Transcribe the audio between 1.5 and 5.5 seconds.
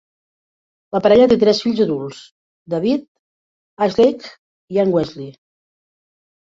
fills adults: David, Ashleigh i Anne-Wesley.